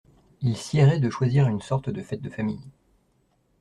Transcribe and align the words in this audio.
Il 0.41 0.57
siérait 0.57 0.97
de 0.99 1.11
choisir 1.11 1.47
une 1.47 1.61
sorte 1.61 1.91
de 1.91 2.01
fête 2.01 2.23
de 2.23 2.31
famille. 2.31 2.71